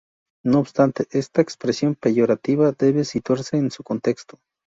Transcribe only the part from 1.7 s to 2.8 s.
peyorativa